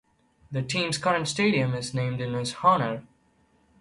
[0.51, 3.03] The team's current stadium is named in his honour.